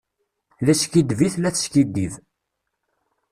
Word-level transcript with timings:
D 0.65 0.67
askiddeb 0.73 1.19
i 1.25 1.27
tella 1.33 1.49
tiskiddib. 1.55 2.13